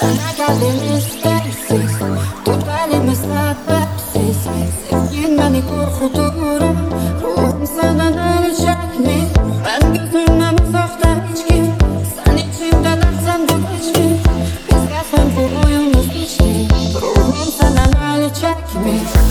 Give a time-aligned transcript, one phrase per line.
[0.00, 1.98] Sana geldim istersiz
[2.44, 4.36] Tut elimi sebepsiz
[4.90, 6.60] Sevgin beni korkutur
[7.22, 9.28] Ruhum senden ölecek mi?
[9.64, 11.66] Ben gözümden uzakta hiç kim
[12.14, 14.18] Sen içimde dersen bu hiç kim
[14.68, 16.68] Biz gelsen bu oyunumuz biçti
[17.02, 19.21] Ruhum senden ölecek mi?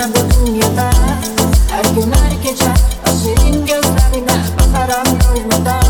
[0.00, 0.90] Yalnızca bu dünyada
[1.70, 2.70] Her gün her gece
[3.06, 5.82] O senin gözlerine Bakarım durmadan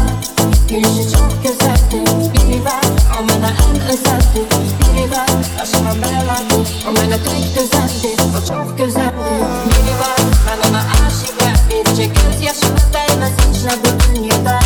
[1.12, 2.84] çok güzeldi Biri var
[3.20, 4.48] o en özeldi
[4.80, 5.28] Biri var
[5.62, 8.16] aşkıma beladı O bana tek düzeldi
[8.48, 9.30] çok güzeldi
[9.66, 11.40] Biri var ben ona aşıkım
[11.70, 14.60] Biricik gözyaşıma değmez hiç bu dünyada.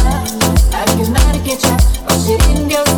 [0.72, 1.44] Her gün her
[2.11, 2.93] O senin gözlerine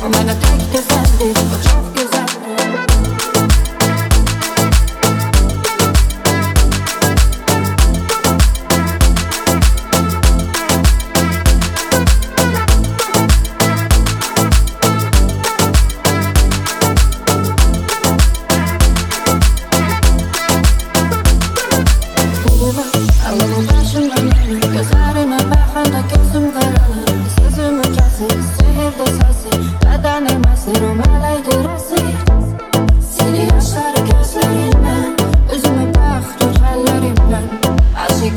[0.00, 0.47] When I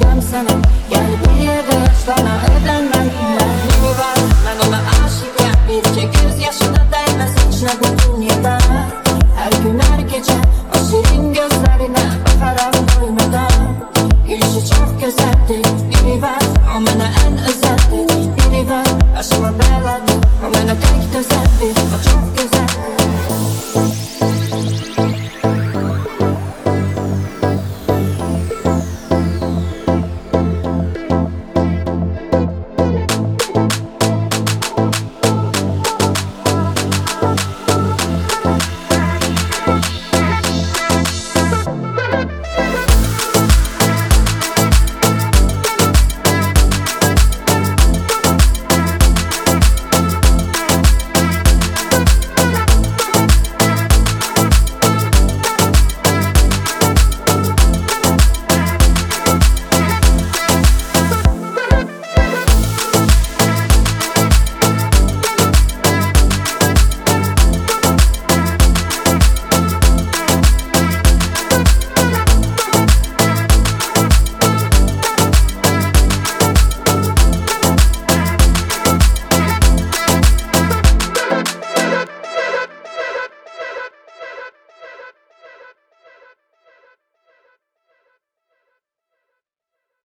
[0.01, 0.49] Gam sana
[0.91, 3.47] Yani bir yaşlara ödenmem Ben
[3.81, 5.95] ne var Ben ona aşık ya Bir
[6.43, 8.00] yaşında değmez Hiç ne